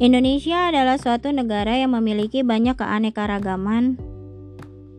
[0.00, 4.00] Indonesia adalah suatu negara yang memiliki banyak keanekaragaman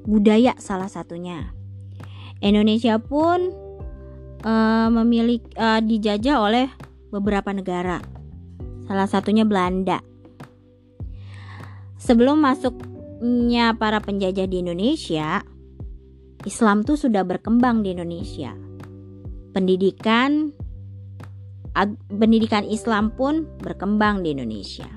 [0.06, 1.58] budaya salah satunya.
[2.38, 3.50] Indonesia pun
[4.46, 6.70] uh, memiliki uh, dijajah oleh
[7.10, 7.98] beberapa negara.
[8.86, 10.06] Salah satunya Belanda.
[11.98, 15.42] Sebelum masuknya para penjajah di Indonesia,
[16.46, 18.54] Islam tuh sudah berkembang di Indonesia.
[19.50, 20.54] Pendidikan
[22.12, 24.88] pendidikan Islam pun berkembang di Indonesia.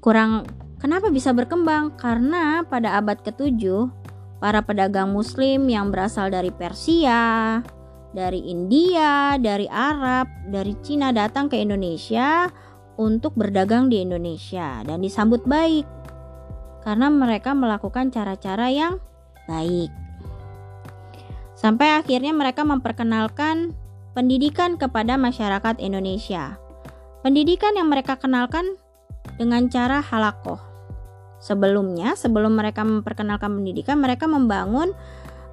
[0.00, 0.46] Kurang
[0.76, 1.96] Kenapa bisa berkembang?
[1.96, 3.88] Karena pada abad ke-7,
[4.36, 7.64] para pedagang muslim yang berasal dari Persia,
[8.12, 12.44] dari India, dari Arab, dari Cina datang ke Indonesia
[13.00, 15.88] untuk berdagang di Indonesia dan disambut baik
[16.84, 19.00] karena mereka melakukan cara-cara yang
[19.48, 19.88] baik.
[21.56, 23.72] Sampai akhirnya mereka memperkenalkan
[24.16, 26.56] pendidikan kepada masyarakat Indonesia.
[27.20, 28.80] Pendidikan yang mereka kenalkan
[29.36, 30.56] dengan cara halakoh.
[31.36, 34.96] Sebelumnya, sebelum mereka memperkenalkan pendidikan, mereka membangun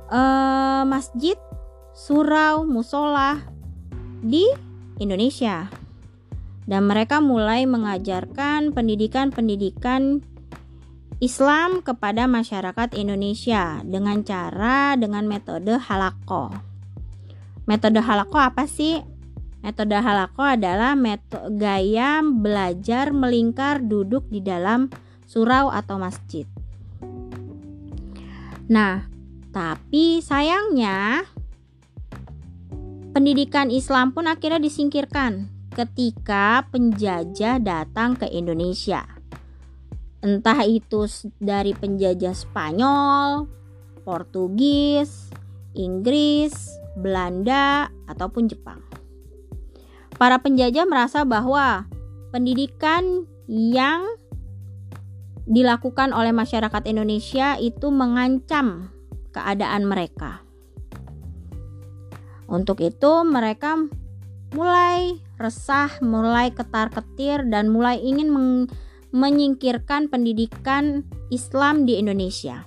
[0.08, 1.36] uh, masjid,
[1.92, 3.44] surau, musola
[4.24, 4.48] di
[5.04, 5.68] Indonesia.
[6.64, 10.24] Dan mereka mulai mengajarkan pendidikan-pendidikan
[11.20, 16.73] Islam kepada masyarakat Indonesia dengan cara dengan metode halako.
[17.64, 19.00] Metode halako apa sih?
[19.64, 24.92] Metode halako adalah metode gaya belajar melingkar duduk di dalam
[25.24, 26.44] surau atau masjid.
[28.68, 29.08] Nah,
[29.50, 31.24] tapi sayangnya
[33.16, 39.02] pendidikan Islam pun akhirnya disingkirkan ketika penjajah datang ke Indonesia.
[40.24, 41.10] Entah itu
[41.42, 43.50] dari penjajah Spanyol,
[44.08, 45.33] Portugis,
[45.74, 46.54] Inggris,
[46.98, 48.94] Belanda, ataupun Jepang
[50.24, 51.84] para penjajah merasa bahwa
[52.32, 54.08] pendidikan yang
[55.44, 58.88] dilakukan oleh masyarakat Indonesia itu mengancam
[59.36, 60.40] keadaan mereka.
[62.48, 63.76] Untuk itu, mereka
[64.56, 68.32] mulai resah, mulai ketar-ketir, dan mulai ingin
[69.12, 72.64] menyingkirkan pendidikan Islam di Indonesia.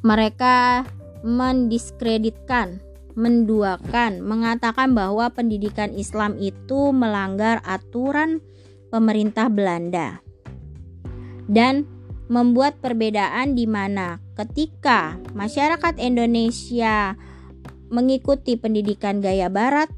[0.00, 0.86] Mereka
[1.24, 2.82] mendiskreditkan
[3.16, 8.44] menduakan, mengatakan bahwa pendidikan Islam itu melanggar aturan
[8.92, 10.20] pemerintah Belanda
[11.48, 11.88] dan
[12.28, 17.16] membuat perbedaan di mana ketika masyarakat Indonesia
[17.88, 19.88] mengikuti pendidikan gaya barat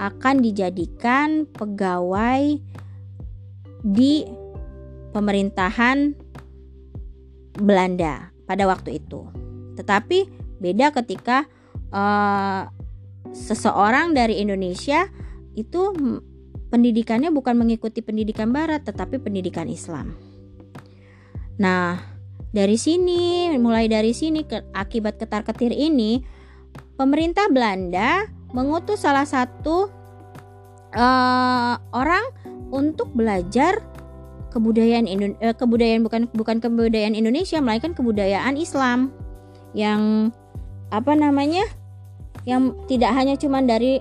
[0.00, 2.58] akan dijadikan pegawai
[3.86, 4.26] di
[5.12, 6.16] pemerintahan
[7.56, 9.45] Belanda pada waktu itu.
[9.76, 10.18] Tetapi
[10.58, 11.44] beda ketika
[11.92, 12.66] uh,
[13.30, 15.06] seseorang dari Indonesia
[15.56, 15.92] itu
[16.72, 20.16] pendidikannya bukan mengikuti pendidikan Barat, tetapi pendidikan Islam.
[21.56, 21.96] Nah,
[22.52, 26.20] dari sini, mulai dari sini, ke, akibat ketar-ketir ini,
[27.00, 29.88] pemerintah Belanda mengutus salah satu
[30.96, 32.24] uh, orang
[32.72, 33.80] untuk belajar
[34.52, 39.12] kebudayaan Indo uh, kebudayaan bukan bukan kebudayaan Indonesia melainkan kebudayaan Islam
[39.76, 40.32] yang
[40.88, 41.68] apa namanya
[42.48, 44.00] yang tidak hanya cuma dari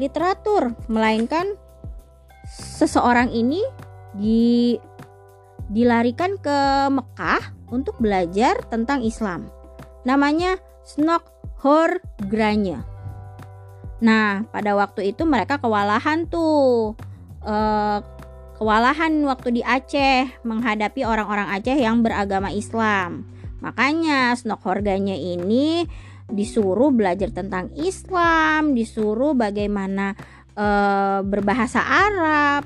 [0.00, 1.60] literatur melainkan
[2.48, 3.60] seseorang ini
[4.16, 4.80] di
[5.68, 9.46] dilarikan ke Mekah untuk belajar tentang Islam.
[10.02, 11.22] Namanya Snok
[11.62, 12.82] Horgranya.
[14.00, 16.96] Nah, pada waktu itu mereka kewalahan tuh.
[17.44, 18.02] Uh,
[18.60, 23.28] kewalahan waktu di Aceh menghadapi orang-orang Aceh yang beragama Islam.
[23.60, 25.84] Makanya Snok Horganya ini
[26.30, 30.14] disuruh belajar tentang Islam, disuruh bagaimana
[30.54, 30.66] e,
[31.26, 32.64] berbahasa Arab.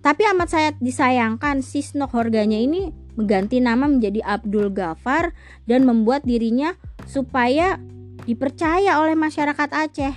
[0.00, 2.88] Tapi amat saya disayangkan si Snok Horganya ini
[3.20, 5.36] mengganti nama menjadi Abdul Ghafar
[5.68, 6.72] dan membuat dirinya
[7.04, 7.76] supaya
[8.24, 10.14] dipercaya oleh masyarakat Aceh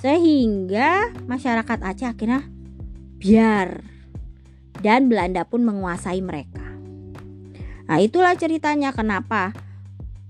[0.00, 2.48] sehingga masyarakat Aceh akhirnya
[3.20, 3.80] biar
[4.80, 6.55] dan Belanda pun menguasai mereka.
[7.86, 9.54] Nah, itulah ceritanya kenapa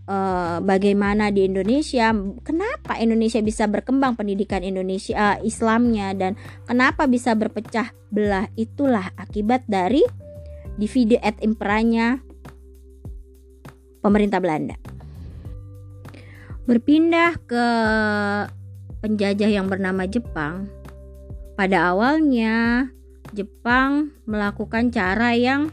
[0.08, 2.12] uh, bagaimana di Indonesia,
[2.44, 9.66] kenapa Indonesia bisa berkembang pendidikan Indonesia uh, Islamnya dan kenapa bisa berpecah belah itulah akibat
[9.66, 10.04] dari
[10.76, 12.20] divide et imperanya
[14.00, 14.76] pemerintah Belanda.
[16.66, 17.66] Berpindah ke
[19.00, 20.66] penjajah yang bernama Jepang,
[21.54, 22.86] pada awalnya
[23.30, 25.70] Jepang melakukan cara yang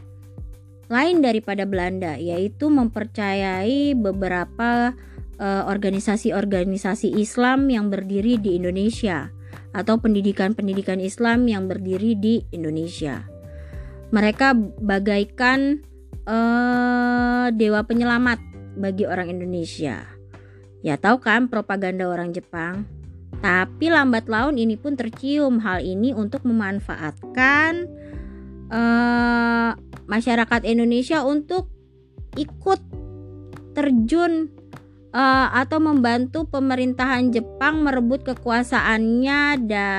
[0.88, 4.92] lain daripada Belanda, yaitu mempercayai beberapa
[5.38, 9.30] eh, organisasi-organisasi Islam yang berdiri di Indonesia.
[9.74, 13.26] atau pendidikan-pendidikan Islam yang berdiri di Indonesia.
[14.14, 15.82] Mereka bagaikan
[16.30, 18.38] uh, dewa penyelamat
[18.78, 20.06] bagi orang Indonesia.
[20.86, 22.86] Ya tahu kan propaganda orang Jepang?
[23.42, 27.90] Tapi lambat laun ini pun tercium hal ini untuk memanfaatkan
[28.70, 29.43] uh,
[30.06, 31.70] masyarakat Indonesia untuk
[32.34, 32.80] ikut
[33.74, 34.50] terjun
[35.14, 39.40] uh, atau membantu pemerintahan Jepang merebut kekuasaannya
[39.70, 39.90] da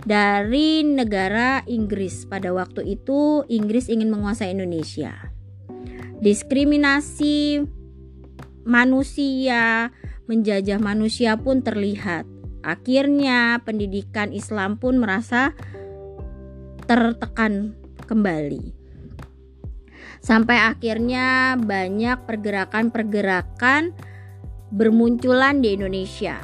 [0.00, 2.24] dari negara Inggris.
[2.24, 5.12] Pada waktu itu Inggris ingin menguasai Indonesia.
[6.20, 7.64] Diskriminasi
[8.64, 9.92] manusia,
[10.28, 12.28] menjajah manusia pun terlihat.
[12.60, 15.56] Akhirnya pendidikan Islam pun merasa
[16.84, 17.72] tertekan
[18.04, 18.79] kembali.
[20.20, 23.96] Sampai akhirnya banyak pergerakan-pergerakan
[24.70, 26.36] bermunculan di Indonesia.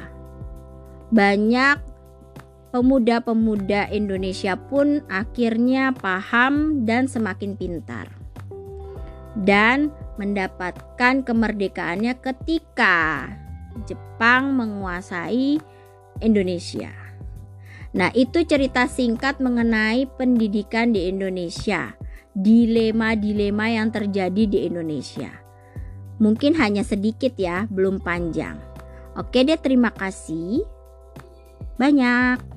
[1.13, 1.77] Banyak
[2.73, 8.11] pemuda-pemuda Indonesia pun akhirnya paham dan semakin pintar.
[9.37, 13.29] Dan mendapatkan kemerdekaannya ketika
[13.85, 15.61] Jepang menguasai
[16.25, 16.89] Indonesia.
[17.93, 21.93] Nah, itu cerita singkat mengenai pendidikan di Indonesia,
[22.37, 25.33] dilema-dilema yang terjadi di Indonesia.
[26.21, 28.61] Mungkin hanya sedikit ya, belum panjang.
[29.17, 30.61] Oke deh, terima kasih.
[31.81, 32.56] Banyak.